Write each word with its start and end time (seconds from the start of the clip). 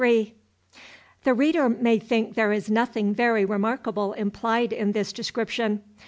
The 1.25 1.35
reader 1.35 1.69
may 1.69 1.99
think 1.99 2.33
there 2.33 2.51
is 2.51 2.71
nothing 2.71 3.13
very 3.13 3.45
remarkable 3.45 4.13
implied 4.13 4.73
in 4.73 4.93
this 4.93 5.13
description. 5.13 5.83